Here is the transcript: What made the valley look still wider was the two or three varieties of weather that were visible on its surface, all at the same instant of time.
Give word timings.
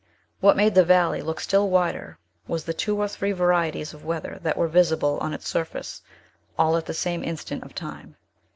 What 0.39 0.57
made 0.57 0.73
the 0.73 0.83
valley 0.83 1.21
look 1.21 1.39
still 1.39 1.69
wider 1.69 2.17
was 2.47 2.63
the 2.63 2.73
two 2.73 2.99
or 2.99 3.07
three 3.07 3.33
varieties 3.33 3.93
of 3.93 4.03
weather 4.03 4.39
that 4.41 4.57
were 4.57 4.67
visible 4.67 5.19
on 5.19 5.31
its 5.31 5.47
surface, 5.47 6.01
all 6.57 6.75
at 6.75 6.87
the 6.87 6.93
same 6.95 7.23
instant 7.23 7.61
of 7.61 7.75
time. 7.75 8.15